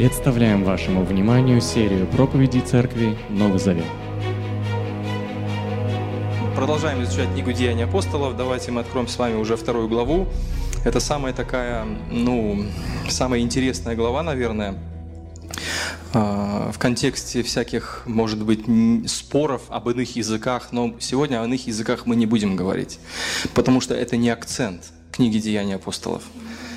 [0.00, 3.84] Представляем вашему вниманию серию проповедей Церкви Новый Завет.
[6.56, 8.34] Продолжаем изучать книгу Деяний апостолов.
[8.34, 10.26] Давайте мы откроем с вами уже вторую главу.
[10.86, 12.64] Это самая такая, ну,
[13.10, 14.78] самая интересная глава, наверное,
[16.14, 18.64] а, в контексте всяких, может быть,
[19.06, 23.00] споров об иных языках, но сегодня о иных языках мы не будем говорить,
[23.52, 24.82] потому что это не акцент
[25.12, 26.22] книги Деяний апостолов.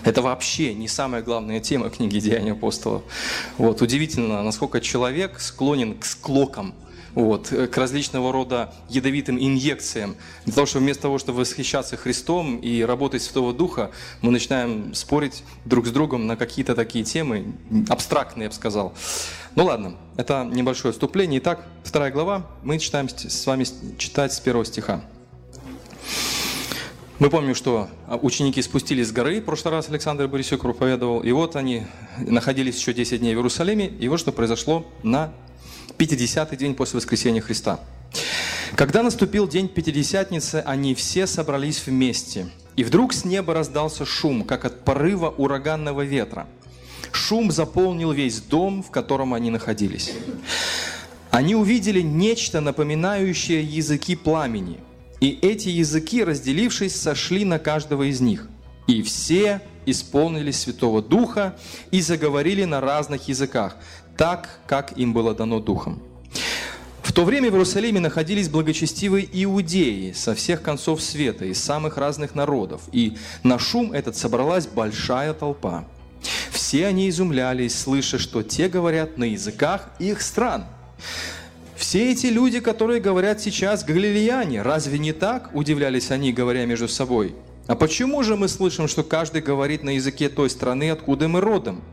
[0.04, 3.04] Это вообще не самая главная тема книги «Деяния апостолов».
[3.58, 6.76] Вот, удивительно, насколько человек склонен к склокам,
[7.16, 10.16] вот, к различного рода ядовитым инъекциям.
[10.46, 15.44] Для того, чтобы вместо того, чтобы восхищаться Христом и работать Святого Духа, мы начинаем спорить
[15.64, 17.54] друг с другом на какие-то такие темы,
[17.88, 18.94] абстрактные, я бы сказал.
[19.56, 21.40] Ну ладно, это небольшое вступление.
[21.40, 23.66] Итак, вторая глава, мы читаем с вами
[23.98, 25.04] читать с первого стиха.
[27.20, 27.90] Мы помним, что
[28.24, 31.84] ученики спустились с горы, в прошлый раз Александр Борисюк проповедовал, и вот они
[32.18, 35.32] находились еще 10 дней в Иерусалиме, и вот что произошло на
[36.00, 37.80] 50-й день после воскресения Христа.
[38.76, 44.66] Когда наступил день Пятидесятницы, они все собрались вместе, и вдруг с неба раздался шум, как
[44.66, 46.48] от порыва ураганного ветра.
[47.12, 50.14] Шум заполнил весь дом, в котором они находились.
[51.30, 54.80] Они увидели нечто, напоминающее языки пламени–
[55.24, 58.50] и эти языки, разделившись, сошли на каждого из них.
[58.88, 61.56] И все исполнились Святого Духа
[61.92, 63.78] и заговорили на разных языках,
[64.18, 66.04] так, как им было дано Духом.
[67.02, 72.36] В то время в Иерусалиме находились благочестивые иудеи со всех концов света, из самых разных
[72.36, 75.86] народов, и на шум этот собралась большая толпа.
[76.52, 80.66] Все они изумлялись, слыша, что те говорят на языках их стран.
[81.94, 85.52] Все эти люди, которые говорят сейчас галилеяне, разве не так?
[85.54, 87.36] Удивлялись они, говоря между собой.
[87.68, 91.84] А почему же мы слышим, что каждый говорит на языке той страны, откуда мы родом?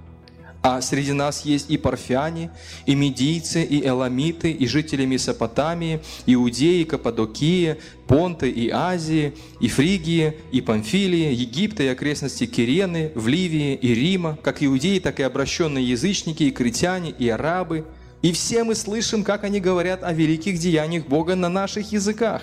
[0.62, 2.50] А среди нас есть и парфяне,
[2.86, 7.76] и медийцы, и эламиты, и жители Месопотамии, Иудеи, Каппадокии,
[8.06, 14.38] Понты и Азии, и Фригии, и Памфилии, Египта и окрестности Кирены, в Ливии и Рима,
[14.42, 17.84] как иудеи, так и обращенные язычники, и критяне, и арабы–
[18.22, 22.42] и все мы слышим, как они говорят о великих деяниях Бога на наших языках.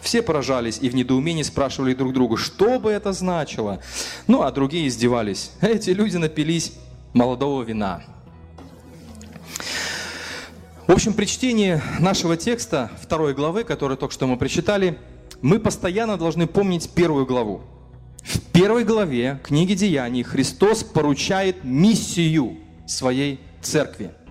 [0.00, 3.80] Все поражались и в недоумении спрашивали друг друга, что бы это значило.
[4.26, 5.52] Ну, а другие издевались.
[5.60, 6.72] Эти люди напились
[7.12, 8.02] молодого вина.
[10.86, 14.98] В общем, при чтении нашего текста, второй главы, который только что мы прочитали,
[15.40, 17.62] мы постоянно должны помнить первую главу.
[18.22, 24.10] В первой главе книги Деяний Христос поручает миссию своей церкви–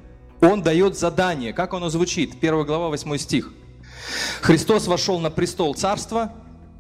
[0.43, 1.53] он дает задание.
[1.53, 2.35] Как оно звучит?
[2.39, 3.51] 1 глава, 8 стих.
[4.41, 6.33] Христос вошел на престол царства,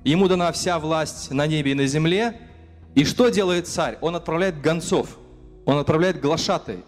[0.03, 2.39] ему дана вся власть на небе и на земле.
[2.95, 3.97] И что делает царь?
[4.01, 5.17] Он отправляет гонцов,
[5.65, 6.83] он отправляет глашатай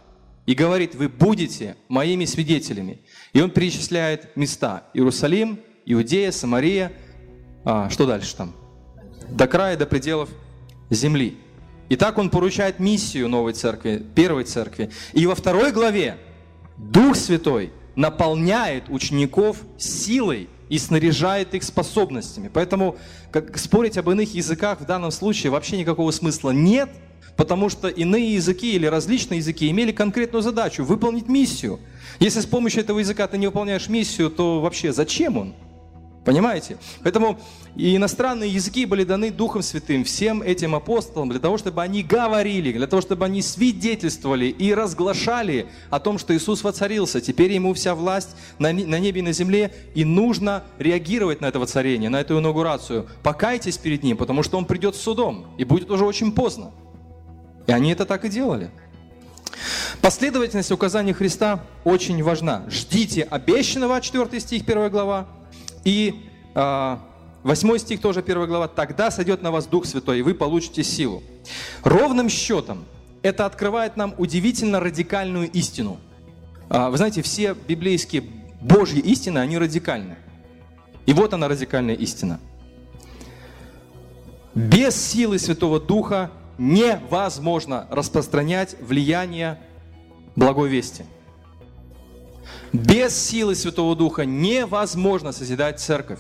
[0.46, 3.02] и говорит, вы будете моими свидетелями.
[3.34, 4.84] И он перечисляет места.
[4.94, 6.92] Иерусалим, Иудея, Самария,
[7.64, 8.54] а, что дальше там?
[9.30, 10.30] До края, до пределов
[10.90, 11.38] земли.
[11.90, 14.92] И так он поручает миссию новой церкви, первой церкви.
[15.14, 16.18] И во второй главе
[16.78, 22.50] Дух Святой наполняет учеников силой и снаряжает их способностями.
[22.54, 22.98] Поэтому
[23.32, 26.90] как, спорить об иных языках в данном случае вообще никакого смысла нет,
[27.38, 31.80] потому что иные языки или различные языки имели конкретную задачу– выполнить миссию.
[32.20, 35.54] Если с помощью этого языка ты не выполняешь миссию, то вообще зачем он?
[36.26, 36.78] Понимаете?
[37.04, 37.40] Поэтому
[37.76, 42.74] и иностранные языки были даны Духом Святым всем этим апостолам для того, чтобы они говорили,
[42.74, 47.22] для того, чтобы они свидетельствовали и разглашали о том, что Иисус воцарился.
[47.22, 52.10] Теперь ему вся власть на небе и на земле, и нужно реагировать на это воцарение,
[52.10, 53.08] на эту инаугурацию.
[53.22, 56.72] Покайтесь перед Ним, потому что Он придет с судом, и будет уже очень поздно.
[57.68, 58.72] И они это так и делали.
[60.02, 62.66] Последовательность указаний Христа очень важна.
[62.70, 65.28] Ждите обещанного, 4 стих, 1 глава,
[65.86, 66.98] и э,
[67.44, 68.68] 8 стих, тоже 1 глава.
[68.68, 71.24] «Тогда сойдет на вас Дух Святой, и вы получите силу».
[71.84, 72.84] Ровным счетом
[73.22, 76.00] это открывает нам удивительно радикальную истину.
[76.70, 78.24] Э, вы знаете, все библейские
[78.62, 80.18] Божьи истины, они радикальны.
[81.06, 82.40] И вот она радикальная истина.
[84.56, 89.60] Без силы Святого Духа невозможно распространять влияние
[90.36, 91.06] благой вести–
[92.74, 96.20] без силы Святого Духа невозможно созидать церковь.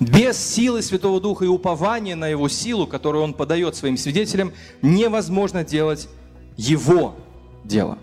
[0.00, 4.52] Без силы Святого Духа и упования на Его силу, которую Он подает своим свидетелям,
[4.82, 6.08] невозможно делать
[6.56, 7.16] Его
[7.64, 7.98] дело.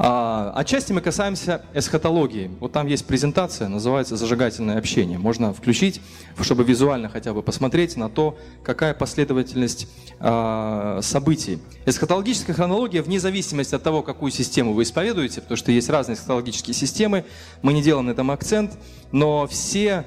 [0.00, 2.52] А, отчасти мы касаемся эсхатологии.
[2.60, 5.18] Вот там есть презентация, называется «Зажигательное общение».
[5.18, 6.00] Можно включить,
[6.40, 9.88] чтобы визуально хотя бы посмотреть на то, какая последовательность
[10.20, 11.58] а, событий.
[11.84, 16.74] Эсхатологическая хронология, вне зависимости от того, какую систему вы исповедуете, потому что есть разные эсхатологические
[16.74, 17.24] системы,
[17.62, 18.78] мы не делаем на этом акцент,
[19.10, 20.04] но все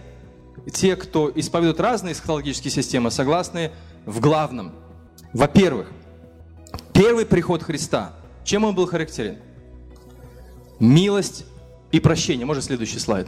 [0.71, 3.71] те, кто исповедует разные эсхатологические системы, согласны
[4.05, 4.71] в главном.
[5.33, 5.91] Во-первых,
[6.93, 8.13] первый приход Христа,
[8.45, 9.39] чем он был характерен?
[10.81, 11.45] Милость
[11.91, 12.45] и прощение.
[12.45, 13.27] Можно следующий слайд?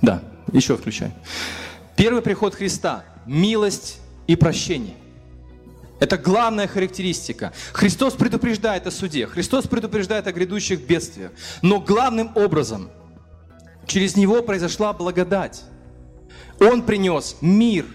[0.00, 0.22] Да,
[0.52, 1.12] еще включай.
[1.96, 4.94] Первый приход Христа– милость и прощение.
[6.00, 7.52] Это главная характеристика.
[7.72, 11.32] Христос предупреждает о суде, Христос предупреждает о грядущих бедствиях.
[11.62, 12.90] Но главным образом
[13.86, 15.62] через Него произошла благодать.
[16.60, 17.86] Он принес мир,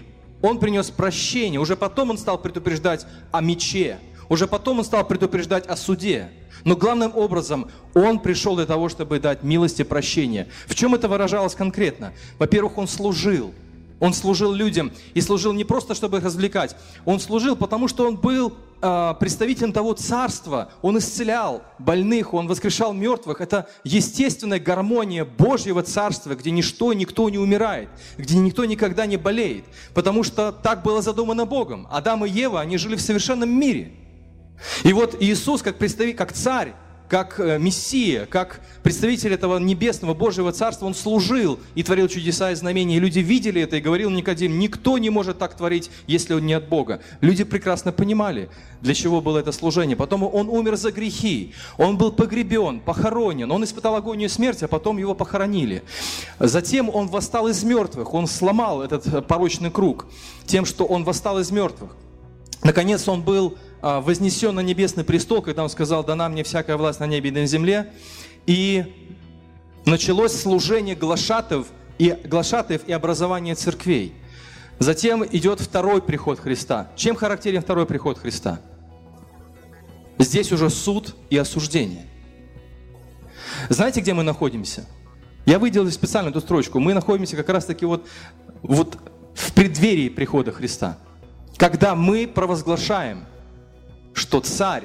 [0.42, 1.60] Он принес прощение.
[1.60, 3.98] Уже потом Он стал предупреждать о мече,
[4.30, 6.30] уже потом Он стал предупреждать о суде.
[6.64, 10.48] Но главным образом Он пришел для того, чтобы дать милость и прощение.
[10.66, 12.14] В чем это выражалось конкретно?
[12.38, 13.52] Во-первых, Он служил.
[13.98, 16.74] Он служил людям и служил не просто, чтобы их развлекать.
[17.04, 20.72] Он служил, потому что он был э, представителем того царства.
[20.80, 23.42] Он исцелял больных, он воскрешал мертвых.
[23.42, 29.66] Это естественная гармония Божьего царства, где ничто, никто не умирает, где никто никогда не болеет.
[29.92, 31.86] Потому что так было задумано Богом.
[31.90, 33.92] Адам и Ева, они жили в совершенном мире.
[34.84, 36.74] И вот Иисус, как представитель, как царь,
[37.10, 42.54] как э, Мессия, как представитель этого небесного Божьего Царства, Он служил и творил чудеса и
[42.54, 42.96] знамения.
[42.96, 46.52] И люди видели это и говорил Никодим, никто не может так творить, если он не
[46.52, 47.00] от Бога.
[47.20, 48.48] Люди прекрасно понимали,
[48.80, 49.96] для чего было это служение.
[49.96, 54.96] Потом Он умер за грехи, Он был погребен, похоронен, Он испытал агонию смерти, а потом
[54.96, 55.82] Его похоронили.
[56.38, 60.06] Затем Он восстал из мертвых, Он сломал этот порочный круг
[60.46, 61.90] тем, что Он восстал из мертвых.
[62.62, 67.00] Наконец Он был а, вознесен на небесный престол, когда он сказал, дана мне всякая власть
[67.00, 67.92] на небе и на земле.
[68.46, 68.84] И
[69.86, 71.68] началось служение глашатов
[71.98, 74.14] и, глашатаев и образование церквей.
[74.78, 76.90] Затем идет второй приход Христа.
[76.96, 78.60] Чем характерен второй приход Христа?
[80.18, 82.06] Здесь уже суд и осуждение.
[83.68, 84.86] Знаете, где мы находимся?
[85.46, 86.80] Я выделил специально эту строчку.
[86.80, 88.06] Мы находимся как раз-таки вот,
[88.62, 88.98] вот
[89.34, 90.98] в преддверии прихода Христа.
[91.60, 93.26] Когда мы провозглашаем–
[94.14, 94.84] что царь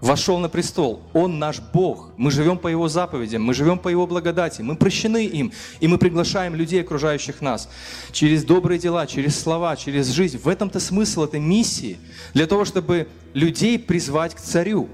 [0.00, 1.02] вошел на престол.
[1.12, 2.12] Он наш Бог.
[2.16, 5.98] Мы живем по Его заповедям, мы живем по Его благодати, мы прощены им, и мы
[5.98, 7.68] приглашаем людей, окружающих нас,
[8.12, 10.38] через добрые дела, через слова, через жизнь.
[10.38, 11.98] В этом-то смысл этой миссии,
[12.32, 14.88] для того, чтобы людей призвать к царю,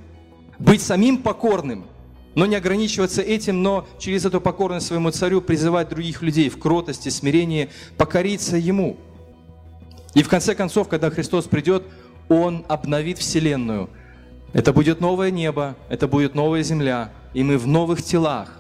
[0.59, 1.87] быть самим покорным,
[2.35, 7.11] но не ограничиваться этим, но через эту покорность своему царю призывать других людей в кротости,
[7.11, 8.99] смирении, покориться ему.
[10.17, 11.83] И в конце концов, когда Христос придет,
[12.31, 13.91] он обновит Вселенную.
[14.55, 18.59] Это будет новое небо, это будет новая земля, и мы в новых телах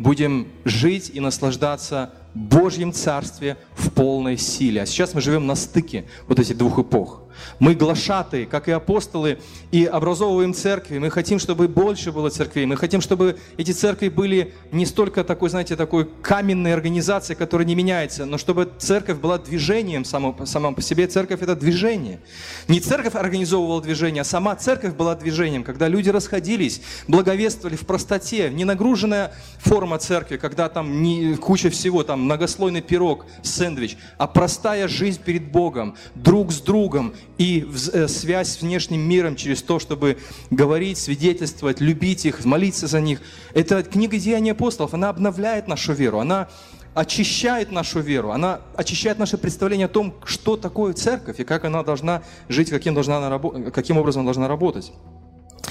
[0.00, 4.82] будем жить и наслаждаться Божьем Царстве в полной силе.
[4.82, 7.22] А сейчас мы живем на стыке вот этих двух эпох.
[7.58, 9.38] Мы глашатые, как и апостолы,
[9.72, 10.98] и образовываем церкви.
[10.98, 12.66] Мы хотим, чтобы больше было церквей.
[12.66, 17.74] Мы хотим, чтобы эти церкви были не столько такой, знаете, такой каменной организацией, которая не
[17.74, 21.06] меняется, но чтобы церковь была движением само, само по себе.
[21.06, 22.20] Церковь– это движение.
[22.68, 28.50] Не церковь организовывала движение, а сама церковь была движением, когда люди расходились, благовествовали в простоте,
[28.50, 34.88] не нагруженная форма церкви, когда там не, куча всего, там многослойный пирог, сэндвич, а простая
[34.88, 40.18] жизнь перед Богом, друг с другом, и э, связь с внешним миром через то, чтобы
[40.50, 43.20] говорить, свидетельствовать, любить их, молиться за них.
[43.54, 46.48] Это книга Деяний апостолов, она обновляет нашу веру, она
[46.94, 51.82] очищает нашу веру, она очищает наше представление о том, что такое церковь и как она
[51.82, 53.38] должна жить, каким, должна она,
[53.70, 54.92] каким образом она должна работать.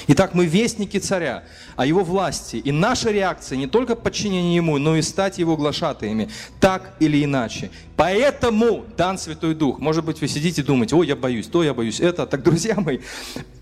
[0.08, 1.44] Итак, мы вестники царя,
[1.76, 2.58] о его власти.
[2.58, 7.72] И наша реакция не только подчинение ему, но и стать его глашатаями, так или иначе.
[7.96, 9.80] Поэтому дан Святой Дух.
[9.80, 12.28] Может быть, вы сидите и думаете, ой, я боюсь, то я боюсь, это.
[12.28, 13.00] Так, друзья мои,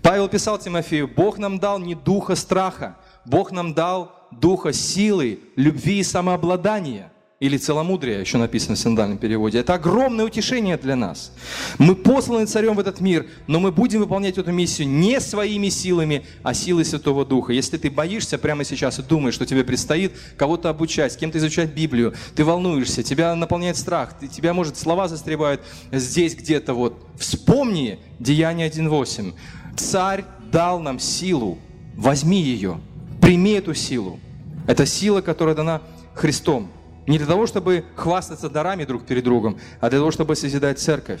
[0.02, 6.00] Павел писал Тимофею, Бог нам дал не духа страха, Бог нам дал духа силы, любви
[6.00, 9.58] и самообладания или целомудрие, еще написано в синдальном переводе.
[9.58, 11.32] Это огромное утешение для нас.
[11.78, 16.24] Мы посланы царем в этот мир, но мы будем выполнять эту миссию не своими силами,
[16.42, 17.52] а силой Святого Духа.
[17.52, 22.14] Если ты боишься прямо сейчас и думаешь, что тебе предстоит кого-то обучать, кем-то изучать Библию,
[22.36, 25.60] ты волнуешься, тебя наполняет страх, ты, тебя, может, слова застревают
[25.90, 27.04] здесь где-то вот.
[27.18, 29.34] Вспомни Деяние 1.8.
[29.76, 31.58] Царь дал нам силу,
[31.96, 32.80] возьми ее,
[33.20, 34.20] прими эту силу.
[34.68, 35.82] Это сила, которая дана
[36.14, 36.70] Христом.
[37.06, 41.20] Не для того, чтобы хвастаться дарами друг перед другом, а для того, чтобы созидать церковь.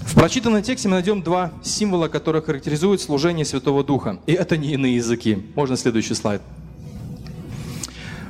[0.00, 4.20] В прочитанном тексте мы найдем два символа, которые характеризуют служение Святого Духа.
[4.26, 5.44] И это не иные языки.
[5.56, 6.40] Можно следующий слайд.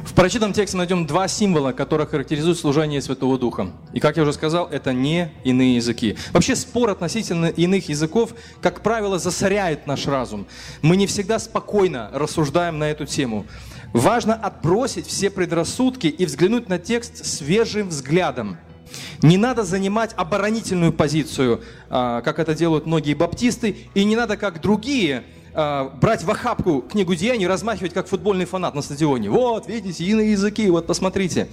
[0.04, 3.70] В прочитанном тексте мы найдем два символа, которые характеризуют служение Святого Духа.
[3.92, 6.16] И, как я уже сказал, это не иные языки.
[6.32, 10.46] Вообще спор относительно иных языков, как правило, засоряет наш разум.
[10.82, 13.44] Мы не всегда спокойно рассуждаем на эту тему.
[13.94, 18.56] Важно отбросить все предрассудки и взглянуть на текст свежим взглядом.
[19.22, 24.60] Не надо занимать оборонительную позицию, а, как это делают многие баптисты, и не надо, как
[24.60, 25.22] другие,
[25.54, 29.30] а, брать в охапку книгу деяний, размахивать как футбольный фанат на стадионе.
[29.30, 31.46] Вот, видите, иные языки, вот посмотрите.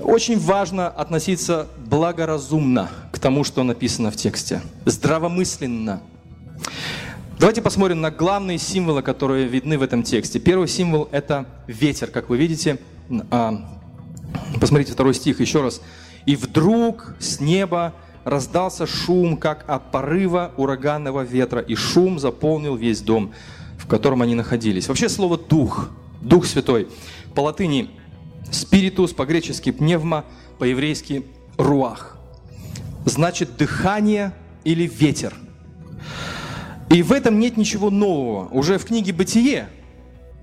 [0.00, 4.62] Очень важно относиться благоразумно к тому, что написано в тексте.
[4.86, 6.00] Здравомысленно.
[7.42, 10.38] Давайте посмотрим на главные символы, которые видны в этом тексте.
[10.38, 12.78] Первый символ– это ветер, как вы видите.
[13.32, 13.80] А,
[14.60, 15.80] посмотрите второй стих еще раз.
[16.24, 23.00] «И вдруг с неба раздался шум, как от порыва ураганного ветра, и шум заполнил весь
[23.00, 23.32] дом,
[23.76, 24.86] в котором они находились.
[24.86, 26.86] Вообще слово «дух», «дух святой»
[27.34, 27.90] по латыни
[28.52, 30.26] «спиритус», по-гречески «пневма»,
[30.60, 31.26] по-еврейски
[31.58, 32.18] «руах».
[33.04, 34.32] Значит «дыхание»
[34.62, 35.34] или «ветер».
[36.92, 38.48] И в этом нет ничего нового.
[38.48, 39.70] Уже в книге «Бытие»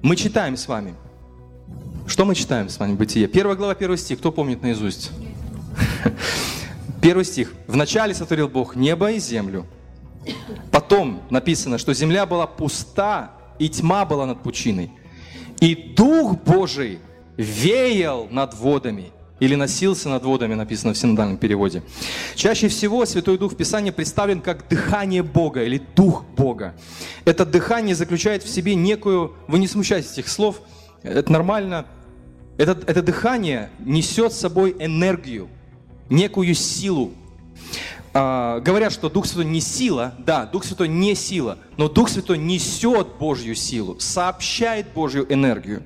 [0.02, 0.96] мы читаем с вами.
[2.08, 3.28] Что мы читаем с вами «Бытие»?
[3.28, 4.18] Первая глава, первый стих.
[4.18, 5.12] Кто помнит наизусть?
[7.04, 7.54] Первый стих.
[7.68, 9.68] «Вначале сотворил Бог небо и землю».
[10.72, 14.92] Потом написано, что земля была пуста, и тьма была над пучиной.
[15.60, 16.98] И Дух Божий
[17.38, 19.12] веял над водами.
[19.40, 21.82] Или носился над водами, написано в синодальном переводе.
[22.36, 26.76] Чаще всего Святой Дух в Писании представлен как дыхание Бога или Дух Бога.
[27.26, 29.34] Это дыхание заключает в себе некую...
[29.48, 30.62] Вы не смущайтесь этих слов,
[31.04, 31.86] это нормально.
[32.58, 35.48] Это, это дыхание несет с собой энергию,
[36.10, 37.14] некую силу.
[38.14, 42.38] А, говорят, что Дух Святой не сила, да, Дух Святой не сила, но Дух Святой
[42.38, 45.84] несет Божью силу, сообщает Божью энергию,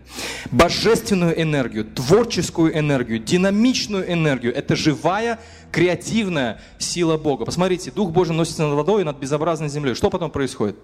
[0.49, 4.55] божественную энергию, творческую энергию, динамичную энергию.
[4.55, 5.39] Это живая,
[5.71, 7.43] креативная сила Бога.
[7.43, 9.93] Посмотрите, Дух Божий носится над водой и над безобразной землей.
[9.93, 10.77] Что потом происходит?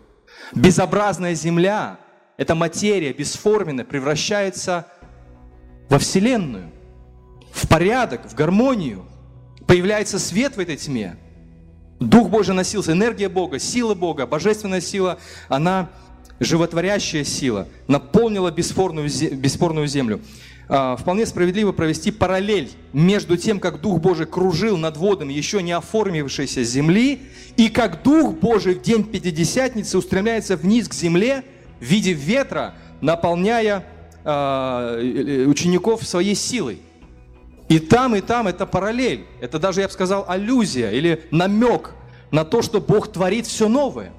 [0.53, 1.99] Безобразная земля,
[2.35, 4.87] эта материя бесформенная, превращается
[5.89, 6.71] во Вселенную,
[7.53, 9.05] в порядок, в гармонию–
[9.69, 11.15] появляется свет в этой тьме.
[11.99, 15.89] Дух Божий носился, энергия Бога, сила Бога, божественная сила, она
[16.39, 20.21] животворящая сила, наполнила бесспорную, бесспорную землю.
[20.71, 25.71] А, вполне справедливо провести параллель между тем, как Дух Божий кружил над водами еще не
[25.71, 27.21] оформившейся земли,
[27.57, 31.43] и как Дух Божий в день Пятидесятницы устремляется вниз к земле
[31.79, 33.83] в виде ветра, наполняя
[34.23, 36.79] э, учеников своей силой.
[37.69, 39.25] И там, и там это параллель.
[39.39, 41.91] Это даже, я бы сказал, аллюзия или намек
[42.31, 44.11] на то, что Бог творит все новое.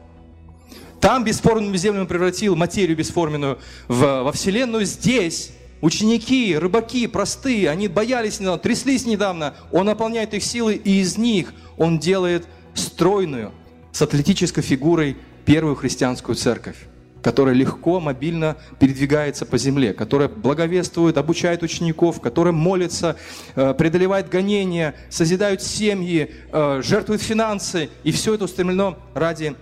[1.00, 4.84] Там бесформенную землю он превратил материю бесформенную в, во Вселенную.
[4.84, 9.54] Здесь ученики, рыбаки простые, они боялись недавно, тряслись недавно.
[9.72, 13.52] Он наполняет их силой, и из них он делает стройную,
[13.90, 16.76] с атлетической фигурой первую христианскую церковь
[17.22, 23.16] которая легко, мобильно передвигается по земле, которая благовествует, обучает учеников, которая молится,
[23.54, 27.90] э, преодолевает гонения, созидают семьи, э, жертвует финансы.
[28.04, 29.54] И все это устремлено ради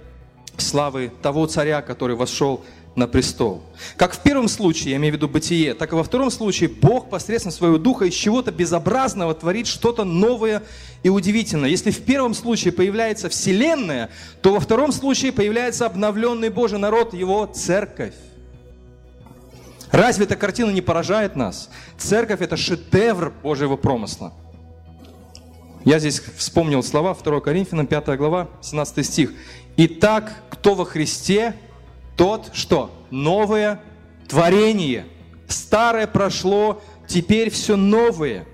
[0.56, 2.64] славы того царя, который вошел
[2.98, 3.62] на престол.
[3.96, 7.08] Как в первом случае, я имею в виду бытие, так и во втором случае Бог
[7.08, 10.62] посредством своего духа из чего-то безобразного творит что-то новое
[11.02, 11.70] и удивительное.
[11.70, 14.10] Если в первом случае появляется Вселенная,
[14.42, 18.14] то во втором случае появляется обновленный Божий народ, его церковь.
[19.90, 21.70] Разве эта картина не поражает нас?
[21.96, 24.34] Церковь– это шедевр Божьего промысла.
[25.84, 29.32] Я здесь вспомнил слова 2 Коринфянам, 5 глава, 17 стих.
[29.76, 31.54] «Итак, кто во Христе,
[32.18, 32.90] тот что?
[33.10, 33.80] Новое
[34.28, 35.06] творение.
[35.46, 38.44] Старое прошло, теперь все новое.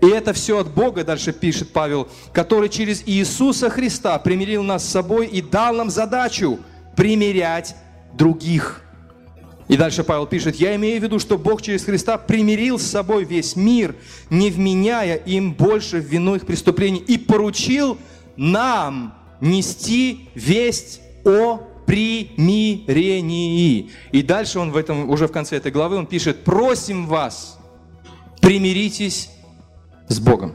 [0.00, 4.90] И это все от Бога, дальше пишет Павел, который через Иисуса Христа примирил нас с
[4.90, 6.60] собой и дал нам задачу
[6.94, 7.74] примирять
[8.12, 8.82] других.
[9.68, 13.24] И дальше Павел пишет, я имею в виду, что Бог через Христа примирил с собой
[13.24, 13.96] весь мир,
[14.28, 17.96] не вменяя им больше в вину их преступлений, и поручил
[18.36, 23.90] нам нести весть о примирении.
[24.12, 27.58] И дальше он в этом, уже в конце этой главы, он пишет, просим вас,
[28.40, 29.30] примиритесь
[30.08, 30.54] с Богом.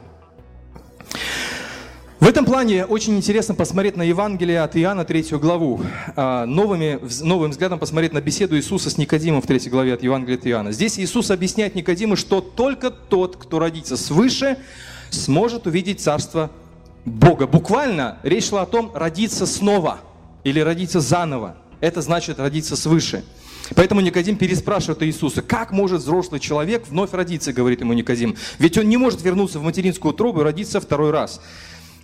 [2.19, 5.79] В этом плане очень интересно посмотреть на Евангелие от Иоанна, третью главу.
[6.17, 10.37] А, новыми, новым взглядом посмотреть на беседу Иисуса с Никодимом в третьей главе от Евангелия
[10.37, 10.71] от Иоанна.
[10.73, 14.57] Здесь Иисус объясняет Никодиму, что только тот, кто родится свыше,
[15.11, 16.51] сможет увидеть Царство
[17.05, 17.47] Бога.
[17.47, 20.01] Буквально речь шла о том родиться снова
[20.43, 21.57] или родиться заново.
[21.81, 23.23] Это значит родиться свыше.
[23.75, 28.35] Поэтому Никодим переспрашивает Иисуса, как может взрослый человек вновь родиться, говорит ему Никодим.
[28.57, 31.41] Ведь он не может вернуться в материнскую трубу и родиться второй раз.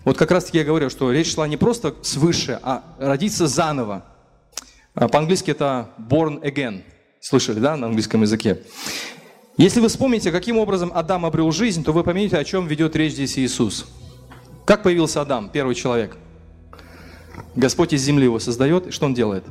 [0.03, 4.05] Вот как раз таки я говорю, что речь шла не просто свыше, а родиться заново.
[4.93, 6.83] А по-английски это born again.
[7.19, 8.61] Слышали, да, на английском языке?
[9.57, 13.13] Если вы вспомните, каким образом Адам обрел жизнь, то вы поймете, о чем ведет речь
[13.13, 13.87] здесь Иисус.
[14.65, 16.17] Как появился Адам, первый человек?
[17.55, 19.43] Господь из земли его создает, и что он делает?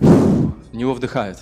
[0.00, 1.38] В него вдыхает.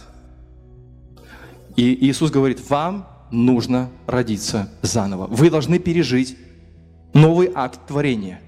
[1.77, 5.27] И Иисус говорит, вам нужно родиться заново.
[5.27, 6.37] Вы должны пережить
[7.13, 8.41] новый акт творения.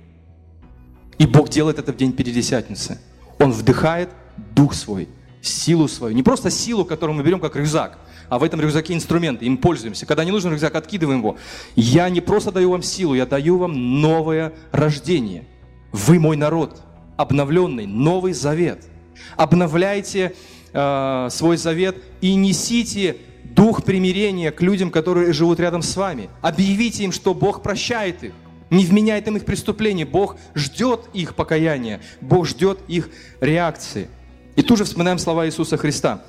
[1.18, 3.00] И Бог делает это в день Пятидесятницы.
[3.38, 4.10] Он вдыхает
[4.54, 5.08] Дух Свой,
[5.40, 6.14] силу свою.
[6.14, 7.98] Не просто силу, которую мы берем как рюкзак,
[8.28, 10.04] а в этом рюкзаке инструменты, им пользуемся.
[10.06, 11.36] Когда не нужен рюкзак, откидываем его.
[11.74, 15.46] Я не просто даю вам силу, я даю вам новое рождение.
[15.92, 16.82] Вы мой народ,
[17.16, 18.84] обновленный, новый завет.
[19.36, 20.34] Обновляйте
[20.72, 26.28] э, свой завет и несите дух примирения к людям, которые живут рядом с вами.
[26.42, 28.32] Объявите им, что Бог прощает их
[28.70, 30.04] не вменяет им их преступления.
[30.04, 34.08] Бог ждет их покаяния, Бог ждет их реакции.
[34.56, 36.22] И тут же вспоминаем слова Иисуса Христа.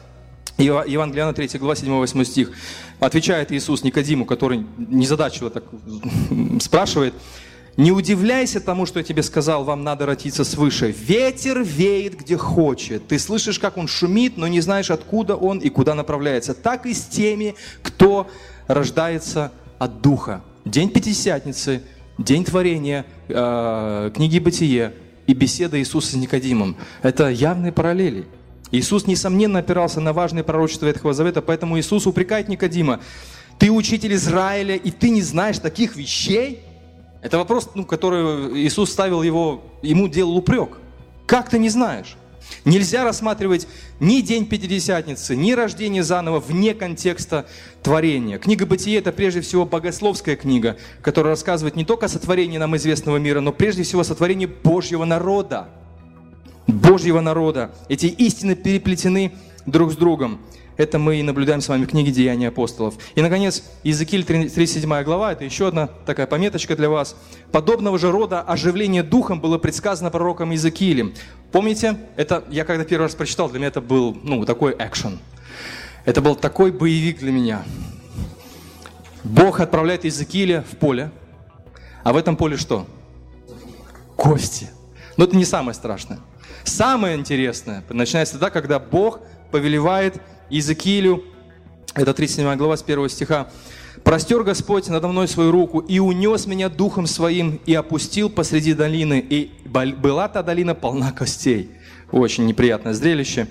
[0.58, 2.52] Евангелиана 3 глава 7-8 стих.
[3.00, 5.64] Отвечает Иисус Никодиму, который незадачиво так
[6.62, 7.14] спрашивает,
[7.78, 10.92] «Не удивляйся тому, что я тебе сказал, вам надо родиться свыше.
[10.92, 13.08] Ветер веет, где хочет.
[13.08, 16.54] Ты слышишь, как он шумит, но не знаешь, откуда он и куда направляется.
[16.54, 18.28] Так и с теми, кто
[18.68, 20.42] рождается от Духа».
[20.66, 21.82] День Пятидесятницы–
[22.18, 24.94] День творения, э, книги Бытие
[25.28, 26.76] и беседа Иисуса с Никодимом.
[27.04, 28.26] Это явные параллели.
[28.72, 33.02] Иисус, несомненно, опирался на важные пророчества Ветхого Завета, поэтому Иисус упрекает Никодима.
[33.60, 36.62] Ты учитель Израиля, и ты не знаешь таких вещей?
[37.28, 40.78] Это вопрос, ну, который Иисус ставил его, ему делал упрек.
[41.26, 42.16] Как ты не знаешь?
[42.64, 43.68] Нельзя рассматривать
[44.00, 47.46] ни День Пятидесятницы, ни рождение заново вне контекста
[47.84, 48.38] творения.
[48.38, 53.18] Книга Бытие– это прежде всего богословская книга, которая рассказывает не только о сотворении нам известного
[53.18, 55.68] мира, но прежде всего о сотворении Божьего народа.
[56.66, 57.72] Божьего народа.
[57.90, 59.34] Эти истины переплетены
[59.66, 60.40] друг с другом.
[60.78, 62.94] Это мы и наблюдаем с вами в книге «Деяния апостолов».
[63.16, 67.16] И, наконец, Иезекииль 37 глава, это еще одна такая пометочка для вас.
[67.52, 71.16] Подобного же рода оживление духом было предсказано пророком Иезекиилем.
[71.52, 75.20] Помните, это я когда первый раз прочитал, для меня это был ну, такой экшен.
[76.06, 77.64] Это был такой боевик для меня.
[79.24, 81.12] Бог отправляет Иезекииля в поле,
[82.04, 82.86] а в этом поле что?
[84.16, 84.70] Кости.
[85.18, 86.20] Но это не самое страшное.
[86.64, 91.24] Самое интересное начинается тогда, когда Бог повелевает Иезекиилю,
[91.94, 93.50] это 37 глава с 1 стиха.
[94.04, 99.20] «Простер Господь надо мной свою руку и унес меня духом своим и опустил посреди долины,
[99.20, 101.72] и была та долина полна костей».
[102.12, 103.48] Очень неприятное зрелище.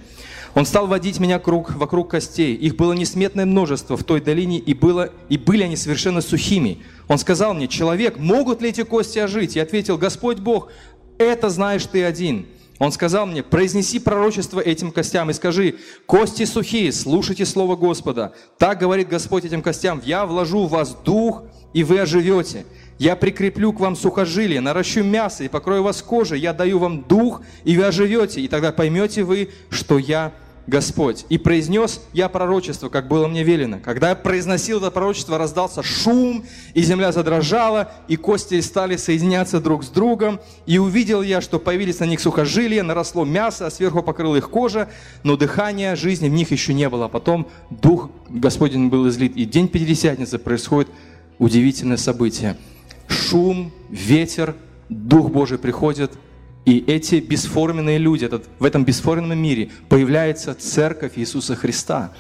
[0.55, 2.55] Он стал водить меня круг, вокруг костей.
[2.55, 6.79] Их было несметное множество в той долине, и, было, и были они совершенно сухими.
[7.09, 9.57] Он сказал мне, человек, могут ли эти кости ожить?
[9.57, 10.69] Я ответил, Господь Бог,
[11.19, 12.47] это знаешь ты один.
[12.79, 18.35] Он сказал мне, произнеси пророчество этим костям и скажи, кости сухие, слушайте слово Господа.
[18.59, 22.67] Так говорит Господь этим костям, я вложу в вас дух, и вы оживете.
[22.99, 26.41] Я прикреплю к вам сухожилие, наращу мясо и покрою вас кожей.
[26.41, 28.41] Я даю вам дух, и вы оживете.
[28.41, 30.33] И тогда поймете вы, что я
[30.67, 31.25] Господь.
[31.29, 33.79] И произнес я пророчество, как было мне велено.
[33.83, 39.85] Когда я произносил это пророчество, раздался шум, и земля задрожала, и кости стали соединяться друг
[39.85, 40.41] с другом.
[40.67, 44.89] И увидел я, что появились на них сухожилия, наросло мясо, а сверху покрыла их кожа,
[45.23, 47.09] но дыхания жизни в них еще не было.
[47.09, 49.37] Потом Дух Господень был излит.
[49.37, 50.91] И день Пятидесятницы происходит
[51.39, 52.57] удивительное событие.
[53.07, 54.57] Шум, ветер,
[54.89, 56.13] Дух Божий приходит–
[56.67, 62.13] и эти бесформенные люди, этот, в этом бесформенном мире появляется церковь Иисуса Христа.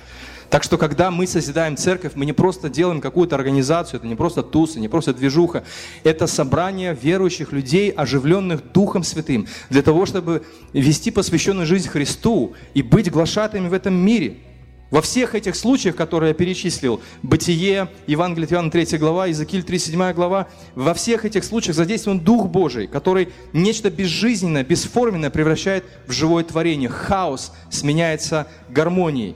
[0.48, 4.44] Так что, когда мы созидаем церковь, мы не просто делаем какую-то организацию, это не просто
[4.44, 5.64] тусы, не просто движуха.
[6.04, 12.82] Это собрание верующих людей, оживленных Духом Святым, для того, чтобы вести посвященную жизнь Христу и
[12.82, 14.36] быть глашатыми в этом мире–
[14.90, 20.46] во всех этих случаях, которые я перечислил, Бытие, Евангелие Иоанна 3 глава, Иезекииль 37 глава,
[20.74, 26.88] во всех этих случаях задействован Дух Божий, который нечто безжизненное, бесформенное превращает в живое творение.
[26.88, 29.34] Хаос сменяется гармонией.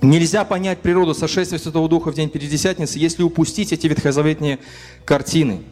[0.00, 4.58] Нельзя понять природу сошествия Святого Духа в день Пятидесятницы, если упустить эти ветхозаветные
[5.04, 5.62] картины.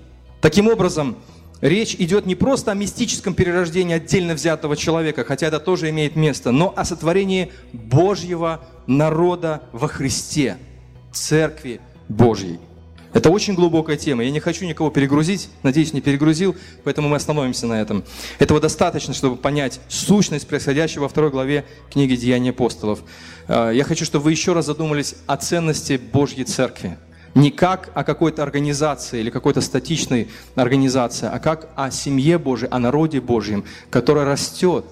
[0.41, 1.17] Таким образом,
[1.63, 6.51] Речь идет не просто о мистическом перерождении отдельно взятого человека, хотя это тоже имеет место,
[6.51, 10.59] но о сотворении Божьего народа во Христе,
[11.13, 12.59] Церкви Божьей.
[13.17, 14.25] Это очень глубокая тема.
[14.25, 18.05] Я не хочу никого перегрузить, надеюсь, не перегрузил, поэтому мы остановимся на этом.
[18.39, 23.01] Этого достаточно, чтобы понять сущность происходящего во второй главе книги «Деяния апостолов».
[23.49, 26.99] А, я хочу, чтобы вы еще раз задумались о ценности Божьей Церкви.
[27.35, 32.79] Не как о какой-то организации или какой-то статичной организации, а как о семье Божьей, о
[32.79, 34.85] народе Божьем, который растет.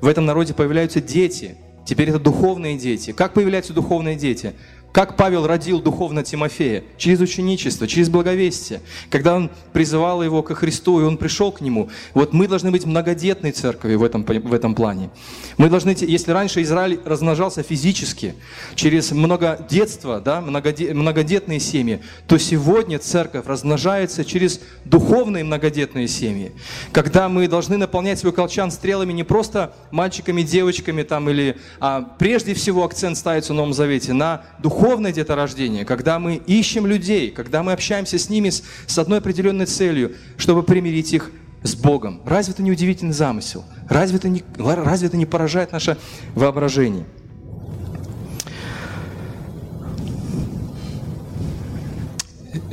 [0.00, 1.56] В этом народе появляются дети.
[1.84, 3.12] Теперь это духовные дети.
[3.12, 4.54] Как появляются духовные дети?
[4.92, 6.84] Как Павел родил духовно Тимофея?
[6.98, 8.82] Через ученичество, через благовестие.
[9.08, 11.88] Когда он призывал его ко Христу, и он пришел к нему.
[12.12, 15.08] Вот мы должны быть многодетной церковью в этом, в этом плане.
[15.56, 18.34] Мы должны, если раньше Израиль размножался физически,
[18.74, 26.52] через многодетство, да, многодетные семьи, то сегодня церковь размножается через духовные многодетные семьи.
[26.92, 32.52] Когда мы должны наполнять свой колчан стрелами не просто мальчиками, девочками там, или, а прежде
[32.52, 37.62] всего акцент ставится в Новом Завете на духовные духовное деторождение, когда мы ищем людей, когда
[37.62, 41.30] мы общаемся с ними с, с одной определенной целью, чтобы примирить их
[41.62, 42.20] с Богом.
[42.24, 43.64] Разве это не удивительный замысел?
[43.88, 45.98] Разве это не, разве это не поражает наше
[46.34, 47.06] воображение?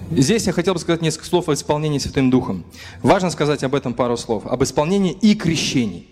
[0.10, 2.66] Здесь я хотел бы сказать несколько слов о исполнении Святым Духом.
[3.04, 4.48] Важно сказать об этом пару слов.
[4.48, 6.08] Об исполнении и крещении.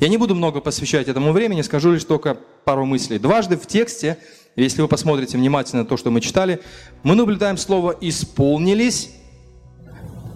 [0.00, 3.18] Я не буду много посвящать этому времени, скажу лишь только пару мыслей.
[3.18, 4.16] Дважды в тексте
[4.56, 6.60] если вы посмотрите внимательно то, что мы читали,
[7.02, 9.10] мы наблюдаем слово «исполнились».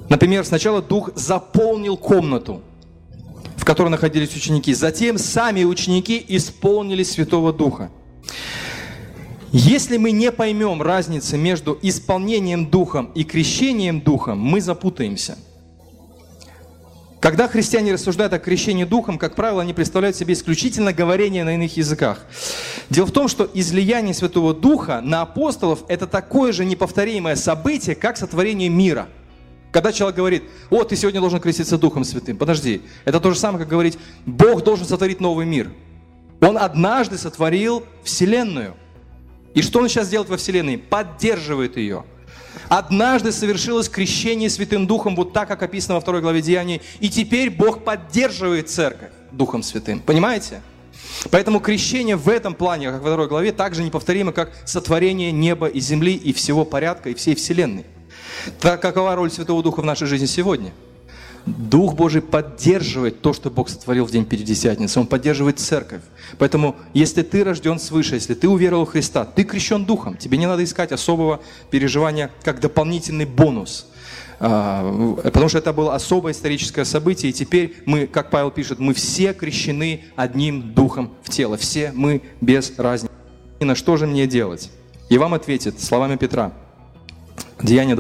[0.09, 2.63] Например, сначала Дух заполнил комнату,
[3.57, 4.73] в которой находились ученики.
[4.73, 7.91] Затем сами ученики исполнили Святого Духа.
[9.53, 15.39] Если мы не поймем разницы между исполнением Духом и крещением Духом, мы запутаемся–
[17.21, 21.77] когда христиане рассуждают о крещении духом, как правило, они представляют себе исключительно говорение на иных
[21.77, 22.27] языках.
[22.91, 28.19] Дело в том, что излияние Святого Духа на апостолов– это такое же неповторимое событие, как
[28.19, 29.09] сотворение мира.
[29.73, 32.37] Когда человек говорит, о, ты сегодня должен креститься Духом Святым.
[32.37, 35.71] Подожди, это то же самое, как говорить, Бог должен сотворить новый мир.
[36.41, 38.75] Он однажды сотворил Вселенную.
[39.55, 40.77] И что он сейчас делает во Вселенной?
[40.77, 42.05] Поддерживает ее–
[42.69, 47.51] Однажды совершилось крещение Святым Духом, вот так, как описано во второй главе Деяний, и теперь
[47.51, 50.01] Бог поддерживает церковь Духом Святым.
[50.01, 50.63] Понимаете?
[51.31, 55.81] Поэтому крещение в этом плане, как во второй главе, также неповторимо, как сотворение неба и
[55.81, 57.87] земли и всего порядка и всей вселенной.
[58.61, 60.73] Так какова роль Святого Духа в нашей жизни сегодня–
[61.47, 64.99] Дух Божий поддерживает то, что Бог сотворил в день Пятидесятницы.
[64.99, 66.03] Он поддерживает церковь.
[66.39, 70.47] Поэтому, если ты рожден свыше, если ты уверовал в Христа, ты крещен Духом, тебе не
[70.47, 73.87] надо искать особого переживания как дополнительный бонус.
[74.41, 78.93] А, потому что это было особое историческое событие, и теперь мы, как Павел пишет, мы
[78.93, 81.57] все крещены одним Духом в тело.
[81.57, 83.13] Все мы без разницы.
[83.61, 84.71] И на что же мне делать?
[85.09, 86.53] И вам ответит словами Петра–
[87.63, 87.97] Деяние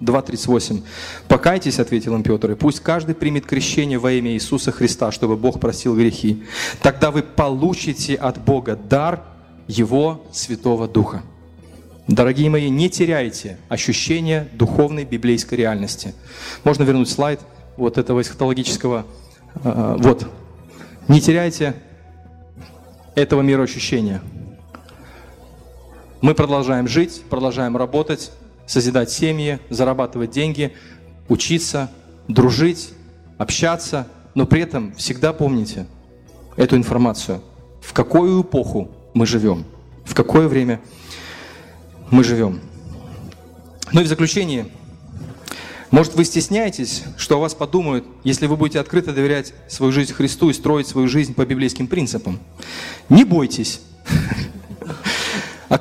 [0.00, 0.82] 2.38.
[1.28, 5.60] «Покайтесь,— ответил им Петр,— и пусть каждый примет крещение во имя Иисуса Христа, чтобы Бог
[5.60, 6.42] просил грехи.
[6.82, 9.22] Тогда вы получите от Бога дар
[9.68, 11.22] Его Святого Духа».
[12.08, 16.14] Дорогие мои, не теряйте ощущение духовной библейской реальности.
[16.62, 17.40] Можно вернуть слайд
[17.76, 19.04] вот этого эсхатологического.
[19.64, 20.28] Э, вот.
[21.08, 21.74] Не теряйте
[23.16, 24.22] этого мироощущения.
[26.20, 28.30] Мы продолжаем жить, продолжаем работать,
[28.66, 30.72] созидать семьи, зарабатывать деньги,
[31.28, 31.90] учиться,
[32.28, 32.90] дружить,
[33.38, 35.86] общаться, но при этом всегда помните
[36.56, 37.42] эту информацию,
[37.80, 39.64] в какую эпоху мы живем,
[40.04, 40.80] в какое время
[42.10, 42.60] мы живем.
[43.92, 44.66] Ну и в заключение,
[45.90, 50.50] может вы стесняетесь, что о вас подумают, если вы будете открыто доверять свою жизнь Христу
[50.50, 52.40] и строить свою жизнь по библейским принципам.
[53.08, 53.80] Не бойтесь.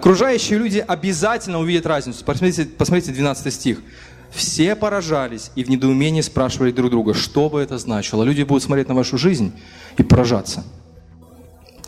[0.06, 2.24] Окружающие люди обязательно увидят разницу.
[2.24, 3.82] Посмотрите, посмотрите 12 стих.
[4.30, 8.22] Все поражались и в недоумении спрашивали друг друга, что бы это значило.
[8.22, 9.52] Люди будут смотреть на вашу жизнь
[9.98, 10.64] и поражаться.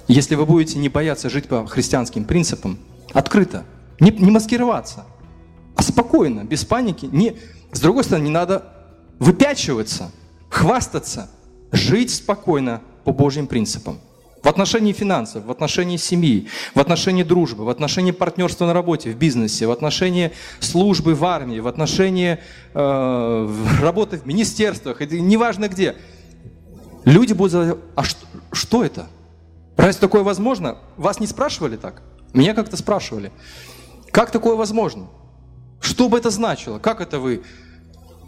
[0.08, 2.80] Если вы будете не бояться жить по христианским принципам,
[3.14, 3.66] открыто,
[4.00, 5.06] не, не маскироваться,
[5.76, 7.06] а спокойно, без паники.
[7.06, 7.36] Не,
[7.72, 8.64] с другой стороны, не надо
[9.20, 10.10] выпячиваться,
[10.50, 11.30] хвастаться,
[11.72, 14.00] жить спокойно по Божьим принципам.
[14.44, 19.18] В отношении финансов, в отношении семьи, в отношении дружбы, в отношении партнерства на работе, в
[19.18, 22.38] бизнесе, в отношении службы в армии, в отношении
[22.74, 23.50] э,
[23.82, 25.96] работы в министерствах, неважно где.
[27.04, 29.08] Люди будут задавать, а что, что это?
[29.76, 30.78] Разве такое возможно?
[30.98, 32.02] Вас не спрашивали так?
[32.34, 33.32] Меня как-то спрашивали.
[34.12, 35.08] Как такое возможно?
[35.80, 36.80] Что бы это значило?
[36.80, 37.44] Как это вы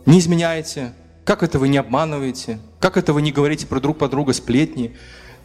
[0.05, 0.93] не изменяете?
[1.25, 2.59] Как это вы не обманываете?
[2.79, 4.95] Как это вы не говорите про друг по друга сплетни?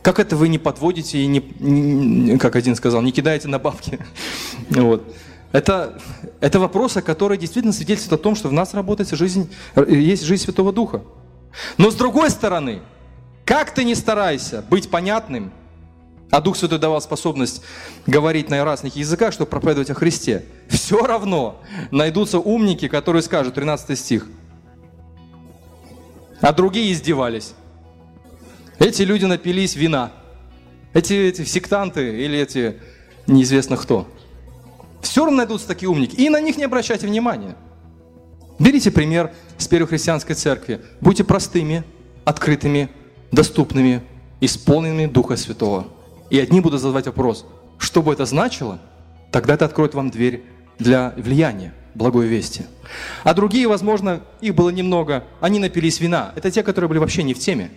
[0.05, 3.99] Как это вы не подводите и не, как один сказал, не кидаете на бабки?
[4.69, 5.03] Вот.
[5.51, 5.99] Это,
[6.41, 9.51] это вопросы, которые действительно свидетельствуют о том, что в нас работает жизнь,
[9.89, 11.03] есть жизнь Святого Духа.
[11.79, 12.83] Но с другой стороны,
[13.47, 15.53] как ты не старайся быть понятным,
[16.31, 17.63] а Дух Святой давал способность
[18.07, 23.99] говорить на разных языках, чтобы проповедовать о Христе, все равно найдутся умники, которые скажут, 13
[23.99, 24.27] стих,
[26.43, 27.55] а другие издевались.
[28.79, 30.13] Эти люди напились вина.
[30.93, 32.77] Эти, эти сектанты или эти
[33.27, 34.09] неизвестно кто.
[35.03, 36.15] Все равно найдутся такие умники.
[36.17, 37.57] И на них не обращайте внимания.
[38.59, 40.81] Берите пример с первой христианской церкви.
[41.01, 41.85] Будьте простыми,
[42.25, 42.89] открытыми,
[43.33, 44.03] доступными,
[44.41, 45.89] исполненными Духа Святого.
[46.31, 47.47] И одни будут задавать вопрос,
[47.79, 48.81] что бы это значило,
[49.31, 50.45] тогда это откроет вам дверь
[50.79, 52.63] для влияния благой вести.
[53.23, 56.33] А другие, возможно, их было немного, они напились вина.
[56.35, 57.71] Это те, которые были вообще не в теме.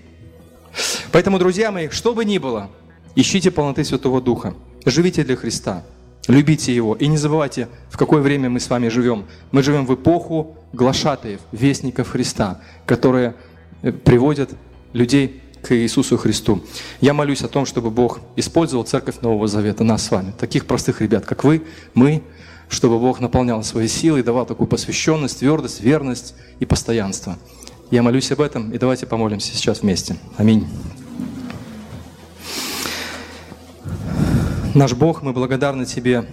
[1.11, 2.69] Поэтому, друзья мои, что бы ни было,
[3.15, 4.53] ищите полноты Святого Духа,
[4.85, 5.83] живите для Христа,
[6.27, 6.95] любите Его.
[6.95, 9.25] И не забывайте, в какое время мы с вами живем.
[9.51, 13.35] Мы живем в эпоху глашатаев, вестников Христа, которые
[13.81, 14.51] э, приводят
[14.93, 16.63] людей к Иисусу Христу.
[17.01, 21.01] Я молюсь о том, чтобы Бог использовал Церковь Нового Завета, нас с вами, таких простых
[21.01, 21.63] ребят, как вы,
[21.93, 22.23] мы,
[22.69, 27.37] чтобы Бог наполнял свои силы и давал такую посвященность, твердость, верность и постоянство.
[27.89, 30.17] Я молюсь об этом, и давайте помолимся сейчас вместе.
[30.35, 30.67] Аминь.
[34.75, 36.25] Наш Бог, мы благодарны Тебе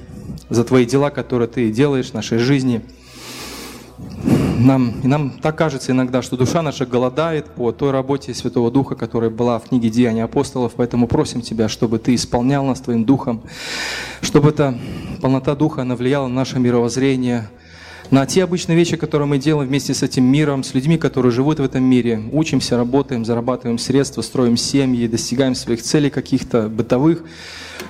[0.51, 2.83] за Твои дела, которые Ты делаешь в нашей жизни.
[4.59, 8.97] Нам, и нам так кажется иногда, что душа наша голодает по той работе Святого Духа,
[8.97, 13.43] которая была в книге Деяний апостолов, поэтому просим Тебя, чтобы Ты исполнял нас Твоим Духом,
[14.23, 14.77] чтобы эта
[15.23, 17.49] полнота Духа, она влияла на наше мировоззрение–
[18.11, 21.59] на те обычные вещи, которые мы делаем вместе с этим миром, с людьми, которые живут
[21.59, 22.23] в этом мире.
[22.33, 27.25] Учимся, работаем, зарабатываем средства, строим семьи, достигаем своих целей каких-то бытовых,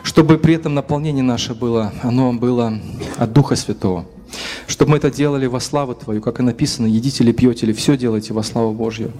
[0.02, 2.78] чтобы при этом наполнение наше было, оно было
[3.16, 4.06] от Духа Святого.
[4.66, 7.96] Чтобы мы это делали во славу Твою, как и написано, едите или пьете, или все
[7.96, 9.12] делайте во славу Божью.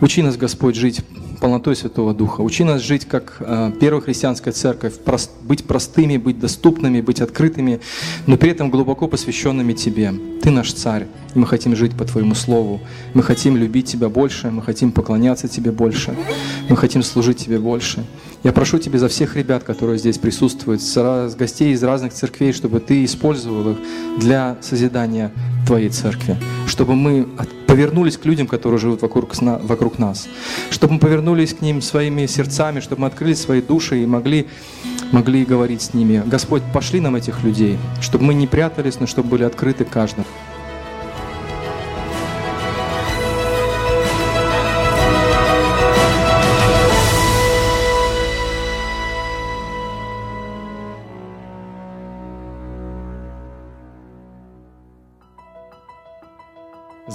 [0.00, 1.02] Учи нас, Господь, жить
[1.40, 2.40] полнотой Святого Духа.
[2.40, 7.80] Учи нас жить как э, первая христианская церковь, прост, быть простыми, быть доступными, быть открытыми,
[8.26, 10.12] но при этом глубоко посвященными Тебе.
[10.42, 12.80] Ты наш Царь, и мы хотим жить по Твоему Слову.
[13.14, 16.16] Мы хотим любить Тебя больше, мы хотим поклоняться Тебе больше,
[16.68, 18.04] мы хотим служить Тебе больше.
[18.42, 22.80] Я прошу Тебя за всех ребят, которые здесь присутствуют, с гостей из разных церквей, чтобы
[22.80, 23.78] Ты использовал их
[24.18, 25.32] для созидания
[25.66, 27.26] Твоей церкви, чтобы мы
[27.66, 30.28] повернулись к людям, которые живут вокруг, вокруг нас,
[30.70, 34.46] чтобы мы повернулись к ним своими сердцами, чтобы мы открыли свои души и могли,
[35.10, 36.22] могли говорить с ними.
[36.24, 40.26] Господь, пошли нам этих людей, чтобы мы не прятались, но чтобы были открыты каждому.